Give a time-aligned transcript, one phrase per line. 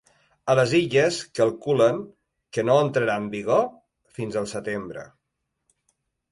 [0.53, 1.99] A les Illes calculen
[2.57, 3.63] que no entrarà en vigor
[4.19, 5.09] fins al setembre.